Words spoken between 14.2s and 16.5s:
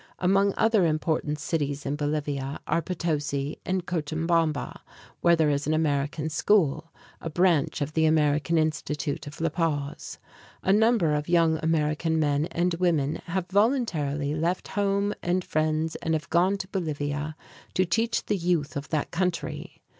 left home and friends and have